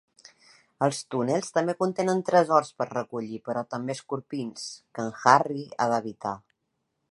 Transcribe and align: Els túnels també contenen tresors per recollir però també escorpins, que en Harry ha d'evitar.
Els 0.85 1.01
túnels 1.15 1.51
també 1.57 1.75
contenen 1.83 2.23
tresors 2.29 2.73
per 2.81 2.89
recollir 2.93 3.39
però 3.49 3.65
també 3.75 3.97
escorpins, 3.99 4.67
que 4.95 5.05
en 5.07 5.15
Harry 5.35 5.67
ha 5.87 5.91
d'evitar. 5.95 6.37